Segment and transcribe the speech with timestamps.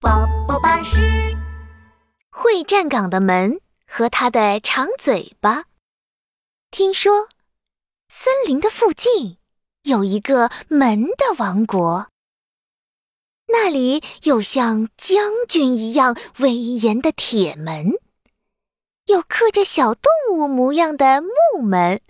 [0.00, 1.36] 宝宝巴士
[2.30, 5.64] 会站岗的门和它的长嘴巴。
[6.70, 7.28] 听说，
[8.08, 9.36] 森林的附近
[9.82, 12.08] 有一个门的王国，
[13.48, 17.92] 那里有像将军一样威严的铁门，
[19.06, 22.00] 有刻着小动物模样的木门，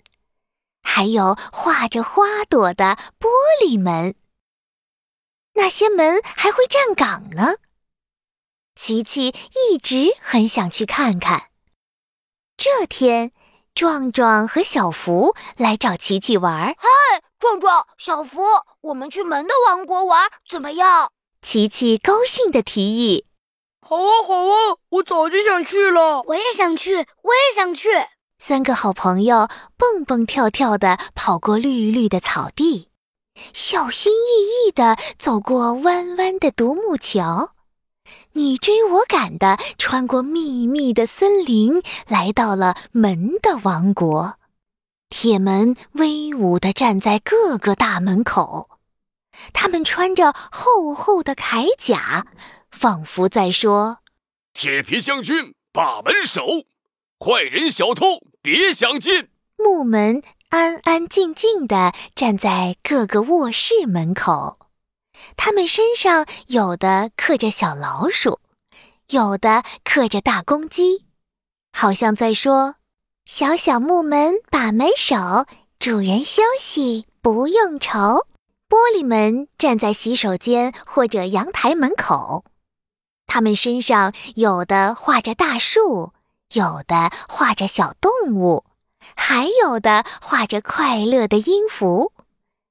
[0.81, 3.27] 还有画着花朵的玻
[3.61, 4.15] 璃门。
[5.61, 7.57] 那些门还会站岗呢。
[8.75, 11.49] 琪琪一直很想去看看。
[12.57, 13.31] 这天，
[13.75, 16.75] 壮壮和小福来找琪琪玩。
[16.79, 18.41] 嗨，壮壮、小福，
[18.81, 21.11] 我们去门的王国玩怎么样？
[21.43, 23.27] 琪琪高兴地提议
[23.87, 26.23] ：“好啊，好啊，我早就想去了。
[26.23, 27.89] 我也想去，我也想去。”
[28.39, 29.47] 三个好朋友
[29.77, 32.89] 蹦蹦跳跳地跑过绿绿的草地，
[33.53, 37.51] 小心翼翼地走过弯弯的独木桥。
[38.33, 44.37] 你追我赶地，穿过密密的森林，来到了门的王国。
[45.09, 48.69] 铁门威武地站在各个大门口，
[49.51, 52.27] 他们穿着厚厚的铠甲，
[52.71, 53.99] 仿佛在说
[54.53, 56.45] ：“铁皮将军把门守，
[57.19, 59.27] 坏人小偷别想进。”
[59.59, 64.57] 木门安安静静地站在各个卧室门口。
[65.37, 68.39] 他们身上有的刻着小老鼠，
[69.11, 71.05] 有的刻着大公鸡，
[71.71, 72.75] 好像在说
[73.23, 75.45] ：“小小木门把门守，
[75.79, 78.27] 主人休息不用愁。”
[78.67, 82.43] 玻璃门站在洗手间或者阳台门口，
[83.25, 86.11] 他们身上有的画着大树，
[86.55, 88.65] 有的画着小动物，
[89.15, 92.13] 还有的画着快乐的音符，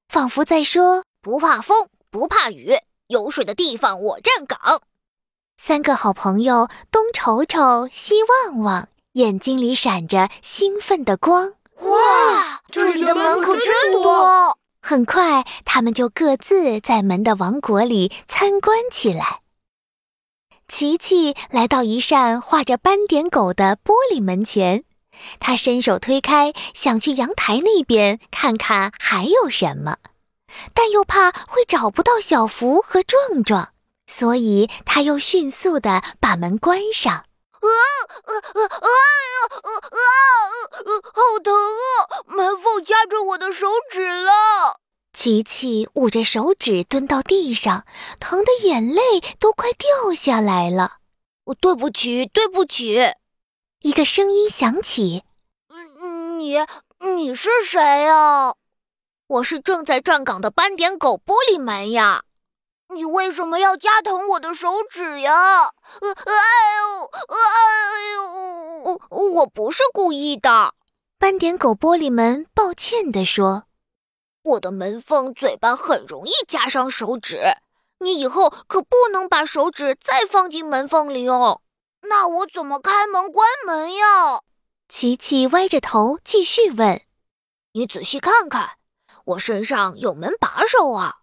[0.07, 2.75] 仿佛在说：“不怕风。”不怕雨，
[3.07, 4.81] 有水的地方我站岗。
[5.55, 11.53] 三个好朋友东瞅瞅，西望望，眼睛里闪着兴奋的光。
[11.75, 14.57] 哇，这里的门可真多！
[14.81, 19.39] 很快，他们就各自在门的王国里参观起来。
[20.67, 24.83] 琪琪来到一扇画着斑点狗的玻璃门前，
[25.39, 29.97] 他伸手推开，想去阳台那边看看还有什么。
[30.73, 33.69] 但又怕会找不到小福和壮壮，
[34.05, 37.13] 所以他又迅速地把门关上。
[37.13, 37.67] 啊
[38.25, 38.89] 啊啊啊啊
[39.91, 39.97] 啊！
[41.13, 42.25] 好疼啊！
[42.25, 44.31] 门缝夹着我的手指了。
[45.13, 47.85] 琪琪捂着手指蹲到地上，
[48.19, 49.01] 疼得眼泪
[49.39, 50.97] 都快掉下来了。
[51.45, 53.13] 我对不起，对不起。
[53.83, 55.23] 一个声音响起
[56.37, 56.59] ：“你，
[56.99, 58.53] 你是谁呀？”
[59.25, 62.21] 我是正在站岗的斑点狗玻璃门呀，
[62.93, 65.63] 你为什么要夹疼我的手指呀？
[65.63, 66.33] 呃哎
[66.77, 67.37] 呦，哎
[68.13, 68.99] 呦，
[69.31, 70.75] 我不是故意的。
[71.17, 73.63] 斑点狗玻璃门抱歉地说
[74.43, 77.39] ：“我的门缝嘴巴很容易夹伤手指，
[77.97, 81.60] 你以后可不能把手指再放进门缝里哦。
[82.09, 84.41] 那我怎么开门关门呀？”
[84.87, 87.01] 琪琪歪着头继续问
[87.73, 88.77] ：“你仔细看看。”
[89.25, 91.19] 我身上有门把手啊，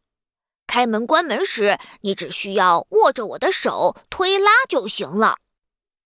[0.69, 5.39] 开门关门时你只需要握着我的手推拉就行了。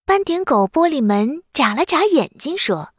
[0.07, 2.95] 斑点狗玻璃门眨了眨眼睛说：“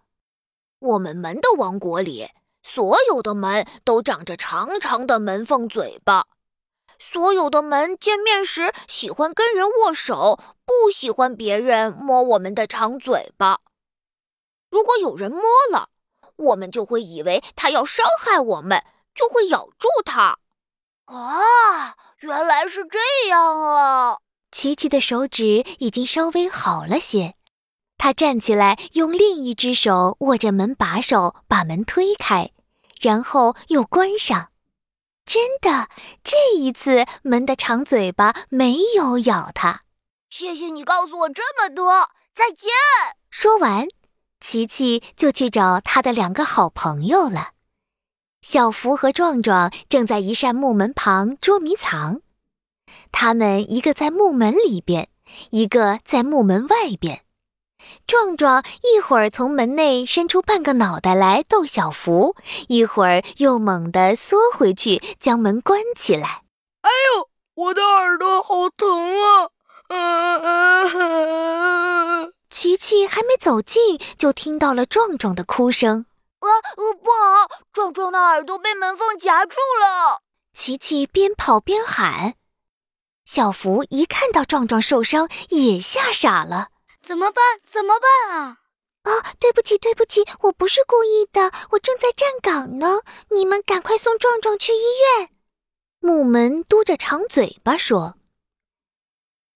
[0.79, 2.29] 我们门的王国里，
[2.61, 6.27] 所有的门都长着长长的门缝嘴巴，
[7.05, 13.59] 所有的门见面时喜欢跟人握手，不喜欢别人摸我们的长嘴巴。
[14.71, 15.89] 如果有人摸了，
[16.37, 18.81] 我们就会以为他要伤害我们，
[19.13, 20.37] 就会咬住他。
[21.05, 24.17] 啊，原来是这样啊！
[24.49, 27.35] 琪琪的手指已经稍微好了些，
[27.97, 32.51] 他站起来，用另一只手握着门把手，把门推开，
[33.01, 34.52] 然后又关上。
[35.25, 35.89] 真的，
[36.23, 39.83] 这一次门的长嘴巴没有咬他。
[40.29, 42.69] 谢谢你告诉我这么多，再见。
[43.29, 43.87] 说完。
[44.39, 47.51] 琪琪就去找他的两个好朋友了。
[48.41, 52.19] 小福和壮壮正在一扇木门旁捉迷藏，
[53.11, 55.07] 他们一个在木门里边，
[55.51, 57.23] 一个在木门外边。
[58.05, 62.35] 壮壮一会儿从门内伸出半个脑袋来逗小福，
[62.67, 66.43] 一会儿又猛地缩回去将门关起来。
[66.81, 68.89] 哎呦，我的耳朵好疼
[69.21, 69.49] 啊！
[69.87, 72.29] 啊啊！
[72.49, 76.05] 琪琪还没走近，就听到了壮壮的哭声。
[76.39, 77.49] 啊，不好！
[77.71, 80.21] 壮壮的耳朵被门缝夹住了。
[80.53, 82.35] 琪琪边跑边喊
[83.25, 86.67] ：“小福一看到壮壮受伤，也吓傻了。
[87.05, 87.43] 怎么办？
[87.65, 88.59] 怎么办啊？
[89.03, 93.01] 啊，对不起，对不起，我不是故意的，我正在站岗呢。
[93.29, 94.79] 你们赶快送壮壮去医
[95.17, 95.29] 院。
[95.99, 98.15] 木门嘟着长嘴巴说：“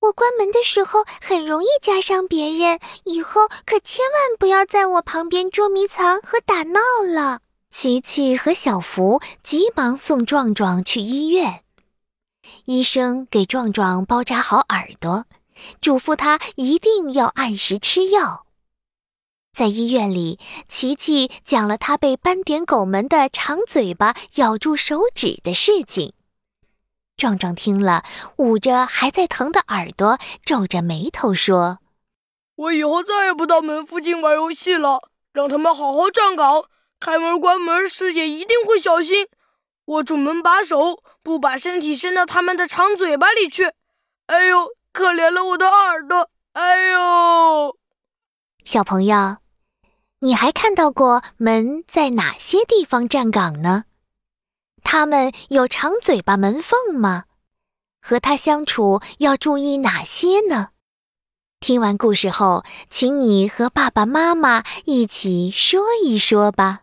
[0.01, 7.39] 我关门的时候很容易夹伤别人，以后可千万不要在我旁边捉迷藏和打闹了。”
[7.71, 11.63] 琪琪和小福急忙送壮壮去医院。
[12.65, 15.25] 医生给壮壮包扎好耳朵，
[15.81, 18.45] 嘱咐他一定要按时吃药。
[19.53, 26.13] 在医院里，琪琪讲了他被斑点狗们的长嘴巴咬住手指的事情。
[27.15, 28.03] 壮壮听了，
[28.35, 31.79] 捂着还在疼的耳朵，皱着眉头说
[32.55, 36.65] ：“我以后再也不到门附近玩游戏了，让他们好好站岗，
[36.99, 39.27] 开门关门时也一定会小心，
[39.85, 43.71] 握住门把手，不把身体伸到他们的长嘴巴里去。
[44.27, 46.31] 哎呦，可怜了我的耳朵！
[46.53, 47.77] 哎呦，
[48.65, 49.37] 小朋友。”
[50.21, 53.83] 你还看到过门在哪些地方站岗呢？
[54.81, 57.25] 它们有长嘴巴门缝吗？
[58.01, 60.69] 和它相处要注意哪些呢？
[61.59, 66.81] 听完故事后，请你和爸爸妈妈一起说一说吧。